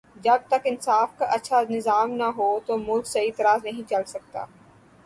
[0.15, 4.45] جب تک انصاف کا اچھا نظام نہ ہو تو ملک صحیح طرح نہیں چل سکتا